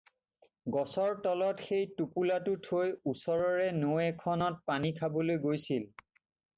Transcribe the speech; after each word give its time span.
গছৰ 0.75 1.13
তলত 1.25 1.65
সেই 1.65 1.85
টোপোলাটো 1.99 2.55
থৈ 2.69 2.91
ওচৰৰে 3.13 3.71
নৈ 3.85 4.05
এখনত 4.11 4.69
পানী 4.73 4.97
খাবলৈ 5.01 5.43
গৈছিল। 5.49 5.91